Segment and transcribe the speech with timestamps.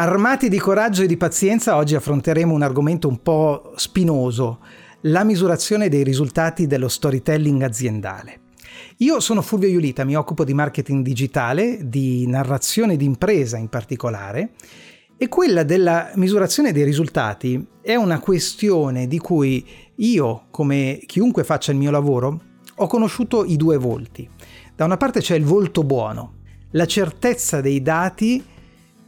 [0.00, 4.60] Armati di coraggio e di pazienza, oggi affronteremo un argomento un po' spinoso,
[5.00, 8.42] la misurazione dei risultati dello storytelling aziendale.
[8.98, 14.52] Io sono Fulvio Iulita, mi occupo di marketing digitale, di narrazione d'impresa in particolare,
[15.16, 21.72] e quella della misurazione dei risultati è una questione di cui io, come chiunque faccia
[21.72, 22.40] il mio lavoro,
[22.76, 24.30] ho conosciuto i due volti.
[24.76, 26.34] Da una parte c'è il volto buono,
[26.70, 28.44] la certezza dei dati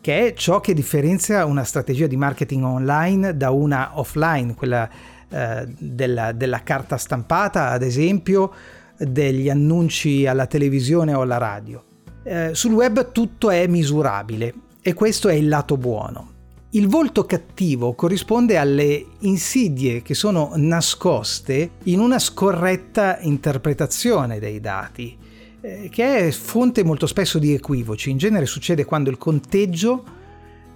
[0.00, 4.88] che è ciò che differenzia una strategia di marketing online da una offline, quella
[5.28, 8.52] eh, della, della carta stampata, ad esempio,
[8.96, 11.84] degli annunci alla televisione o alla radio.
[12.22, 16.28] Eh, sul web tutto è misurabile e questo è il lato buono.
[16.72, 25.16] Il volto cattivo corrisponde alle insidie che sono nascoste in una scorretta interpretazione dei dati,
[25.60, 28.10] che è fonte molto spesso di equivoci.
[28.10, 30.04] In genere succede quando il conteggio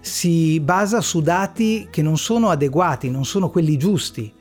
[0.00, 4.32] si basa su dati che non sono adeguati, non sono quelli giusti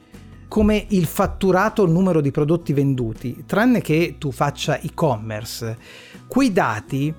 [0.54, 5.76] come il fatturato, il numero di prodotti venduti, tranne che tu faccia e-commerce,
[6.28, 7.12] quei dati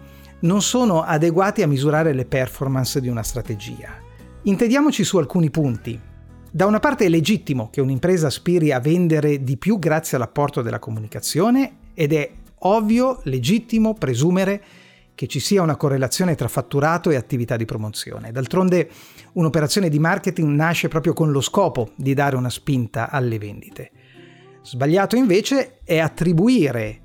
[0.42, 3.90] non sono adeguati a misurare le performance di una strategia.
[4.42, 5.98] Intendiamoci su alcuni punti.
[6.48, 10.78] Da una parte è legittimo che un'impresa aspiri a vendere di più grazie all'apporto della
[10.78, 12.30] comunicazione ed è
[12.66, 14.62] ovvio, legittimo presumere
[15.14, 18.32] che ci sia una correlazione tra fatturato e attività di promozione.
[18.32, 18.88] D'altronde
[19.32, 23.90] un'operazione di marketing nasce proprio con lo scopo di dare una spinta alle vendite.
[24.62, 27.00] Sbagliato invece è attribuire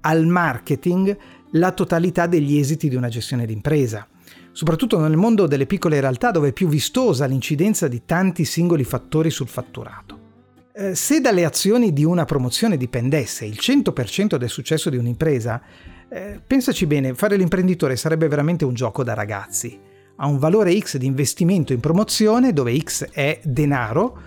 [0.00, 1.16] al marketing
[1.52, 4.06] la totalità degli esiti di una gestione d'impresa,
[4.52, 9.30] soprattutto nel mondo delle piccole realtà dove è più vistosa l'incidenza di tanti singoli fattori
[9.30, 10.13] sul fatturato.
[10.76, 15.62] Eh, se dalle azioni di una promozione dipendesse il 100% del successo di un'impresa,
[16.08, 19.78] eh, pensaci bene, fare l'imprenditore sarebbe veramente un gioco da ragazzi.
[20.16, 24.18] Ha un valore X di investimento in promozione, dove X è denaro,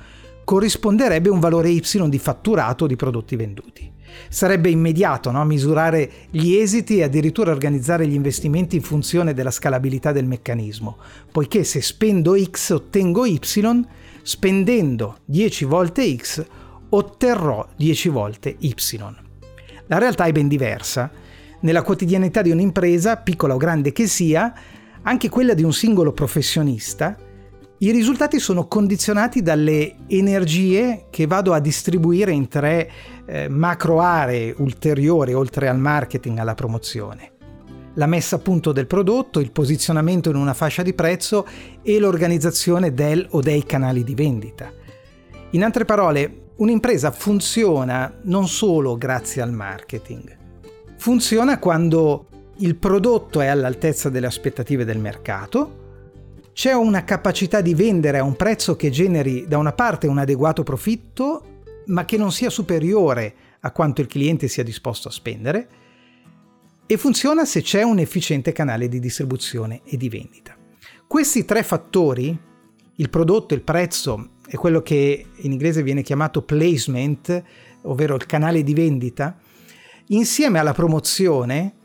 [0.46, 3.91] corrisponderebbe un valore Y di fatturato di prodotti venduti.
[4.30, 5.44] Sarebbe immediato no?
[5.44, 10.97] misurare gli esiti e addirittura organizzare gli investimenti in funzione della scalabilità del meccanismo,
[11.30, 13.38] poiché se spendo X ottengo Y,
[14.28, 16.46] spendendo 10 volte X
[16.90, 18.76] otterrò 10 volte Y.
[19.86, 21.10] La realtà è ben diversa
[21.62, 24.54] nella quotidianità di un'impresa, piccola o grande che sia,
[25.02, 27.16] anche quella di un singolo professionista,
[27.78, 32.92] i risultati sono condizionati dalle energie che vado a distribuire in tre
[33.26, 37.37] eh, macro aree ulteriori oltre al marketing alla promozione.
[37.97, 41.46] La messa a punto del prodotto, il posizionamento in una fascia di prezzo
[41.84, 44.72] e l'organizzazione del o dei canali di vendita.
[45.52, 50.38] In altre parole, un'impresa funziona non solo grazie al marketing,
[50.97, 52.25] Funziona quando
[52.57, 55.86] il prodotto è all'altezza delle aspettative del mercato,
[56.53, 60.63] c'è una capacità di vendere a un prezzo che generi da una parte un adeguato
[60.63, 65.68] profitto, ma che non sia superiore a quanto il cliente sia disposto a spendere,
[66.88, 70.56] e funziona se c'è un efficiente canale di distribuzione e di vendita.
[71.06, 72.38] Questi tre fattori,
[72.96, 77.44] il prodotto, il prezzo e quello che in inglese viene chiamato placement,
[77.84, 79.38] ovvero il canale di vendita,
[80.08, 81.75] insieme alla promozione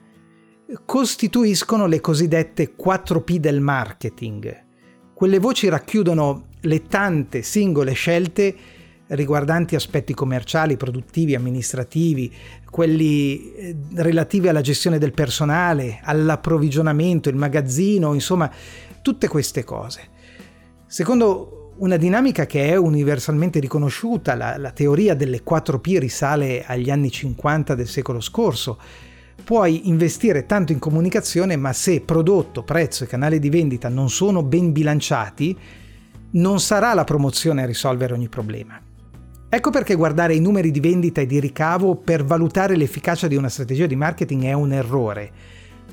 [0.85, 4.65] costituiscono le cosiddette 4P del marketing.
[5.13, 8.57] Quelle voci racchiudono le tante singole scelte
[9.15, 12.33] riguardanti aspetti commerciali, produttivi, amministrativi,
[12.71, 18.51] quelli eh, relativi alla gestione del personale, all'approvvigionamento, il magazzino, insomma,
[19.03, 20.09] tutte queste cose.
[20.87, 27.11] Secondo una dinamica che è universalmente riconosciuta, la, la teoria delle 4P risale agli anni
[27.11, 28.79] 50 del secolo scorso.
[29.43, 34.43] Puoi investire tanto in comunicazione, ma se prodotto, prezzo e canale di vendita non sono
[34.43, 35.59] ben bilanciati,
[36.33, 38.81] non sarà la promozione a risolvere ogni problema.
[39.55, 43.51] Ecco perché guardare i numeri di vendita e di ricavo per valutare l'efficacia di una
[43.51, 45.31] strategia di marketing è un errore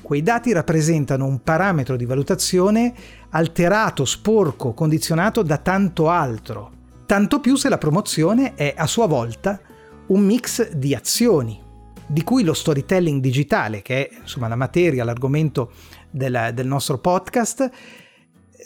[0.00, 2.92] Quei dati rappresentano un parametro di valutazione
[3.30, 6.72] alterato, sporco, condizionato da tanto altro.
[7.06, 9.60] Tanto più se la promozione è a sua volta
[10.06, 11.60] un mix di azioni,
[12.06, 15.70] di cui lo storytelling digitale, che è insomma la materia, l'argomento
[16.10, 17.70] della, del nostro podcast,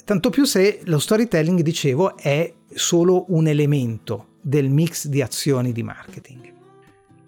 [0.05, 5.83] tanto più se lo storytelling, dicevo, è solo un elemento del mix di azioni di
[5.83, 6.53] marketing.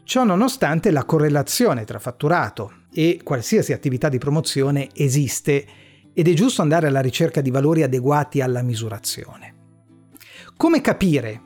[0.04, 5.66] Ciò nonostante la correlazione tra fatturato e qualsiasi attività di promozione esiste
[6.12, 9.54] ed è giusto andare alla ricerca di valori adeguati alla misurazione.
[10.56, 11.40] Come capire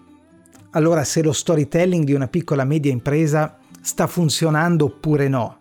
[0.72, 5.58] allora se lo storytelling di una piccola media impresa sta funzionando oppure no?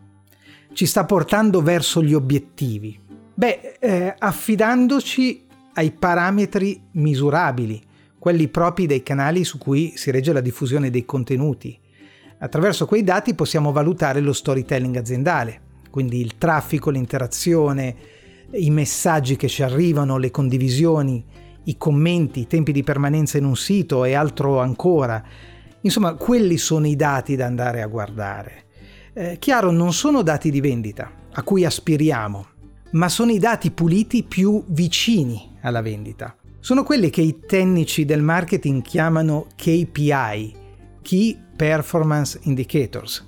[0.73, 2.99] Ci sta portando verso gli obiettivi?
[3.33, 7.81] Beh, eh, affidandoci ai parametri misurabili,
[8.19, 11.79] quelli propri dei canali su cui si regge la diffusione dei contenuti.
[12.39, 17.95] Attraverso quei dati possiamo valutare lo storytelling aziendale, quindi il traffico, l'interazione,
[18.51, 21.23] i messaggi che ci arrivano, le condivisioni,
[21.63, 25.23] i commenti, i tempi di permanenza in un sito e altro ancora.
[25.81, 28.65] Insomma, quelli sono i dati da andare a guardare.
[29.13, 32.47] Eh, chiaro, non sono dati di vendita a cui aspiriamo,
[32.91, 36.35] ma sono i dati puliti più vicini alla vendita.
[36.61, 40.55] Sono quelli che i tecnici del marketing chiamano KPI,
[41.01, 43.25] Key Performance Indicators,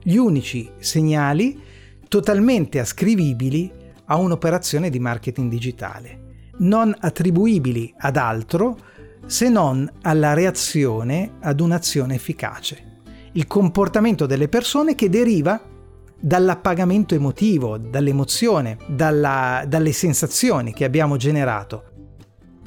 [0.00, 1.60] gli unici segnali
[2.06, 3.70] totalmente ascrivibili
[4.06, 8.78] a un'operazione di marketing digitale, non attribuibili ad altro
[9.26, 13.00] se non alla reazione ad un'azione efficace,
[13.32, 15.60] il comportamento delle persone che deriva
[16.18, 21.97] dall'appagamento emotivo, dall'emozione, dalla, dalle sensazioni che abbiamo generato.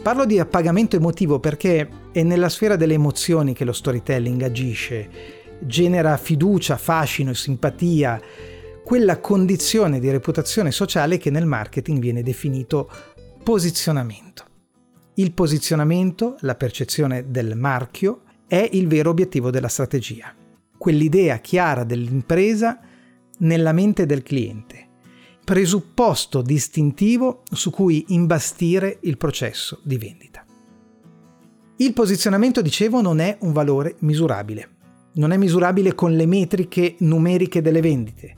[0.02, 5.10] Parlo di appagamento emotivo perché è nella sfera delle emozioni che lo storytelling agisce,
[5.60, 8.20] genera fiducia, fascino, simpatia,
[8.84, 12.90] quella condizione di reputazione sociale che nel marketing viene definito
[13.44, 14.46] posizionamento.
[15.16, 20.34] Il posizionamento, la percezione del marchio, è il vero obiettivo della strategia,
[20.80, 22.80] quell'idea chiara dell'impresa
[23.38, 24.88] nella mente del cliente,
[25.52, 30.46] presupposto distintivo su cui imbastire il processo di vendita.
[31.76, 34.70] Il posizionamento, dicevo, non è un valore misurabile.
[35.16, 38.34] Non è misurabile con le metriche numeriche delle vendite,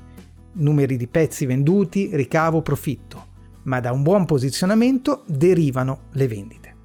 [0.54, 3.28] numeri di pezzi venduti, ricavo, profitto,
[3.66, 6.76] ma da un buon posizionamento derivano le vendite.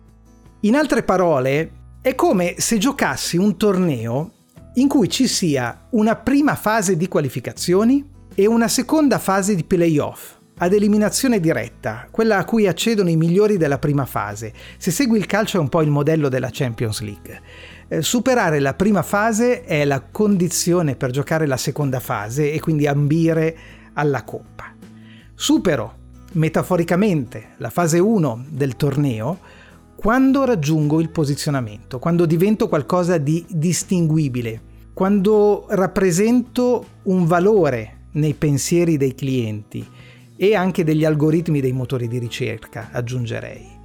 [0.61, 1.73] In altre parole,
[2.03, 4.33] è come se giocassi un torneo
[4.75, 10.37] in cui ci sia una prima fase di qualificazioni e una seconda fase di playoff
[10.59, 14.53] ad eliminazione diretta, quella a cui accedono i migliori della prima fase.
[14.77, 17.41] Se segui il calcio è un po' il modello della Champions League.
[17.89, 22.87] Eh, superare la prima fase è la condizione per giocare la seconda fase e quindi
[22.87, 23.57] ambire
[23.95, 24.73] alla coppa.
[25.35, 25.97] Supero
[26.35, 29.41] metaforicamente la fase 1 del torneo
[29.97, 34.63] quando raggiungo il posizionamento, quando divento qualcosa di distinguibile,
[34.95, 39.87] quando rappresento un valore nei pensieri dei clienti
[40.37, 43.77] e anche degli algoritmi dei motori di ricerca, aggiungerei.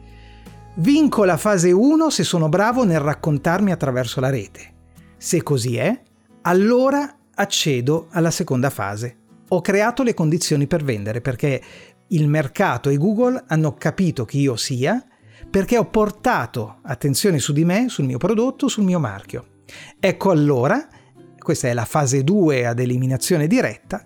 [0.75, 4.73] Vinco la fase 1 se sono bravo nel raccontarmi attraverso la rete.
[5.17, 6.01] Se così è,
[6.41, 9.17] allora accedo alla seconda fase.
[9.49, 11.61] Ho creato le condizioni per vendere perché
[12.07, 15.03] il mercato e Google hanno capito chi io sia
[15.49, 19.61] perché ho portato attenzione su di me, sul mio prodotto, sul mio marchio.
[19.99, 20.87] Ecco allora,
[21.37, 24.01] questa è la fase 2 ad eliminazione diretta,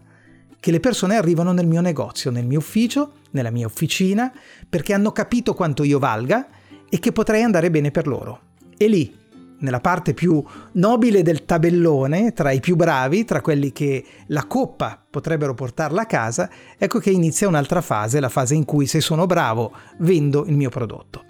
[0.59, 4.31] che le persone arrivano nel mio negozio, nel mio ufficio, nella mia officina,
[4.67, 6.47] perché hanno capito quanto io valga
[6.89, 8.41] e che potrei andare bene per loro.
[8.77, 9.13] E lì,
[9.59, 15.03] nella parte più nobile del tabellone, tra i più bravi, tra quelli che la coppa
[15.09, 19.25] potrebbero portarla a casa, ecco che inizia un'altra fase, la fase in cui se sono
[19.25, 21.25] bravo vendo il mio prodotto.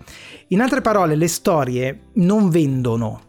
[0.49, 3.21] In altre parole, le storie non vendono.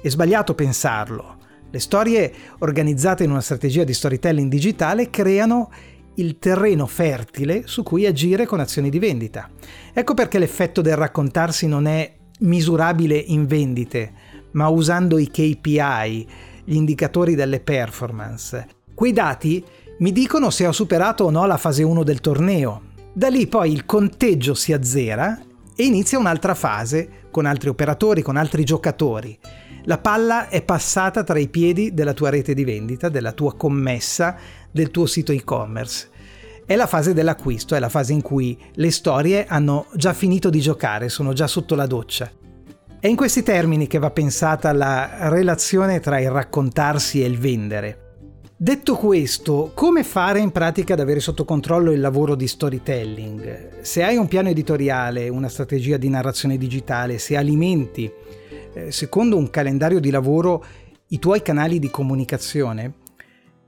[0.00, 1.35] È sbagliato pensarlo.
[1.70, 5.70] Le storie organizzate in una strategia di storytelling digitale creano
[6.14, 9.50] il terreno fertile su cui agire con azioni di vendita.
[9.92, 14.12] Ecco perché l'effetto del raccontarsi non è misurabile in vendite,
[14.52, 16.26] ma usando i KPI,
[16.64, 18.66] gli indicatori delle performance.
[18.94, 19.62] Quei dati
[19.98, 22.82] mi dicono se ho superato o no la fase 1 del torneo.
[23.12, 25.40] Da lì poi il conteggio si azzera
[25.74, 29.38] e inizia un'altra fase con altri operatori, con altri giocatori.
[29.88, 34.34] La palla è passata tra i piedi della tua rete di vendita, della tua commessa,
[34.68, 36.08] del tuo sito e-commerce.
[36.66, 40.58] È la fase dell'acquisto, è la fase in cui le storie hanno già finito di
[40.58, 42.28] giocare, sono già sotto la doccia.
[42.98, 48.00] È in questi termini che va pensata la relazione tra il raccontarsi e il vendere.
[48.56, 53.82] Detto questo, come fare in pratica ad avere sotto controllo il lavoro di storytelling?
[53.82, 58.10] Se hai un piano editoriale, una strategia di narrazione digitale, se alimenti
[58.88, 60.64] secondo un calendario di lavoro
[61.08, 62.94] i tuoi canali di comunicazione,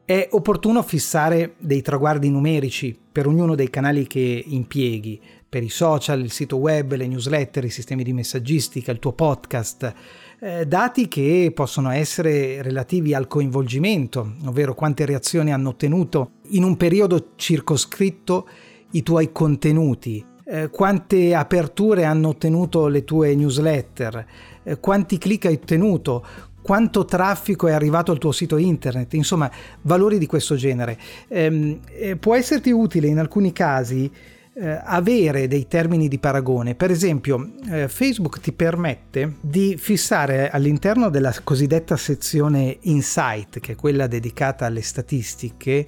[0.05, 6.21] è opportuno fissare dei traguardi numerici per ognuno dei canali che impieghi, per i social,
[6.21, 9.93] il sito web, le newsletter, i sistemi di messaggistica, il tuo podcast,
[10.41, 16.77] eh, dati che possono essere relativi al coinvolgimento, ovvero quante reazioni hanno ottenuto in un
[16.77, 18.49] periodo circoscritto
[18.93, 24.27] i tuoi contenuti, eh, quante aperture hanno ottenuto le tue newsletter,
[24.69, 26.25] eh, quanti click hai ottenuto,
[26.61, 29.51] quanto traffico è arrivato al tuo sito internet, insomma
[29.83, 30.99] valori di questo genere.
[31.29, 34.11] Ehm, eh, può esserti utile in alcuni casi
[34.53, 36.75] eh, avere dei termini di paragone.
[36.75, 43.77] Per esempio, eh, Facebook ti permette di fissare all'interno della cosiddetta sezione Insight, che è
[43.77, 45.87] quella dedicata alle statistiche,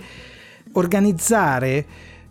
[0.72, 1.84] organizzare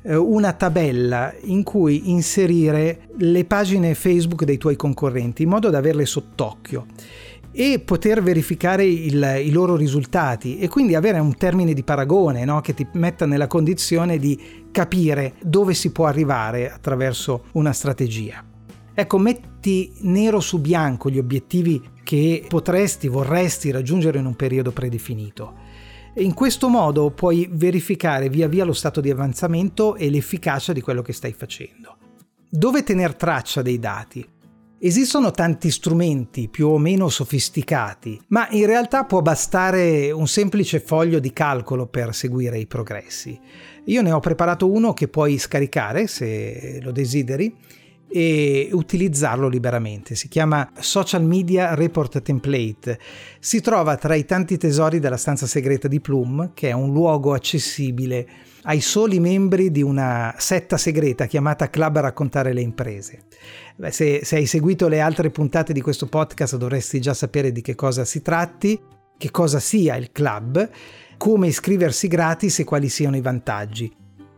[0.04, 6.06] una tabella in cui inserire le pagine Facebook dei tuoi concorrenti in modo da averle
[6.06, 6.86] sott'occhio
[7.52, 12.62] e poter verificare il, i loro risultati e quindi avere un termine di paragone no?
[12.62, 18.44] che ti metta nella condizione di capire dove si può arrivare attraverso una strategia.
[18.94, 25.68] Ecco, metti nero su bianco gli obiettivi che potresti, vorresti raggiungere in un periodo predefinito.
[26.16, 31.04] In questo modo puoi verificare via via lo stato di avanzamento e l'efficacia di quello
[31.04, 31.98] che stai facendo.
[32.50, 34.28] Dove tenere traccia dei dati?
[34.82, 41.20] Esistono tanti strumenti più o meno sofisticati, ma in realtà può bastare un semplice foglio
[41.20, 43.40] di calcolo per seguire i progressi.
[43.86, 47.56] Io ne ho preparato uno che puoi scaricare se lo desideri
[48.12, 50.16] e utilizzarlo liberamente.
[50.16, 53.00] Si chiama Social Media Report Template.
[53.40, 57.34] Si trova tra i tanti tesori della stanza segreta di Plum, che è un luogo
[57.34, 58.28] accessibile
[58.64, 63.24] ai soli membri di una setta segreta chiamata Club a raccontare le imprese.
[63.76, 67.62] Beh, se, se hai seguito le altre puntate di questo podcast dovresti già sapere di
[67.62, 68.80] che cosa si tratti,
[69.18, 70.70] che cosa sia il club,
[71.18, 73.92] come iscriversi gratis e quali siano i vantaggi.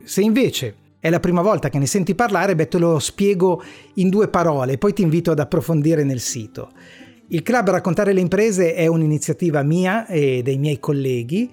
[0.04, 3.62] Se invece è la prima volta che ne senti parlare, beh, te lo spiego
[3.96, 6.70] in due parole, poi ti invito ad approfondire nel sito.
[7.30, 11.50] Il club Raccontare le imprese è un'iniziativa mia e dei miei colleghi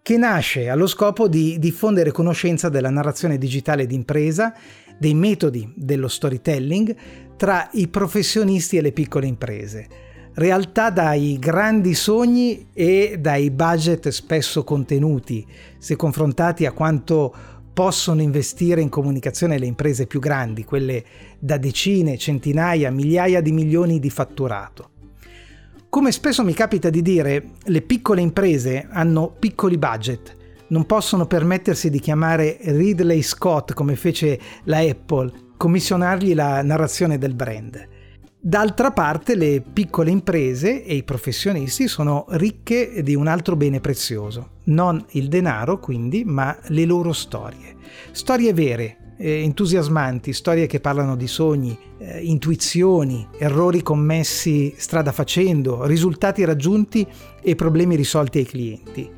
[0.00, 4.54] che nasce allo scopo di diffondere conoscenza della narrazione digitale d'impresa,
[4.96, 6.94] dei metodi dello storytelling
[7.36, 9.88] tra i professionisti e le piccole imprese.
[10.34, 15.44] Realtà dai grandi sogni e dai budget spesso contenuti,
[15.76, 17.34] se confrontati a quanto
[17.72, 21.04] possono investire in comunicazione le imprese più grandi, quelle
[21.38, 24.90] da decine, centinaia, migliaia di milioni di fatturato.
[25.88, 30.36] Come spesso mi capita di dire, le piccole imprese hanno piccoli budget,
[30.68, 37.34] non possono permettersi di chiamare Ridley Scott come fece la Apple, commissionargli la narrazione del
[37.34, 37.88] brand.
[38.44, 44.54] D'altra parte le piccole imprese e i professionisti sono ricche di un altro bene prezioso,
[44.64, 47.76] non il denaro quindi, ma le loro storie.
[48.10, 55.86] Storie vere, eh, entusiasmanti, storie che parlano di sogni, eh, intuizioni, errori commessi strada facendo,
[55.86, 57.06] risultati raggiunti
[57.40, 59.08] e problemi risolti ai clienti.